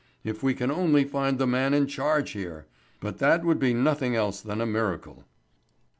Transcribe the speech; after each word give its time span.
If 0.23 0.41
we 0.41 0.55
can 0.55 0.71
only 0.71 1.03
find 1.03 1.37
the 1.37 1.45
man 1.45 1.75
in 1.75 1.85
charge 1.85 2.31
here! 2.31 2.65
But 3.01 3.19
that 3.19 3.45
would 3.45 3.59
be 3.59 3.71
nothing 3.75 4.15
else 4.15 4.41
than 4.41 4.59
a 4.59 4.65
miracle." 4.65 5.25